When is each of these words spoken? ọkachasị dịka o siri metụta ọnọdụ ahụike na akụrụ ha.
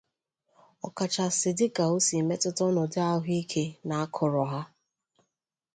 ọkachasị 0.87 1.49
dịka 1.57 1.83
o 1.93 1.95
siri 2.05 2.21
metụta 2.29 2.61
ọnọdụ 2.69 2.99
ahụike 3.11 3.63
na 3.87 3.95
akụrụ 4.03 4.43
ha. 4.51 4.61